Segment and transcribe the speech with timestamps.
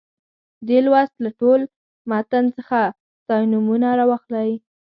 [0.67, 1.59] دې لوست له ټول
[2.09, 2.79] متن څخه
[3.21, 4.51] ستاینومونه راواخلئ.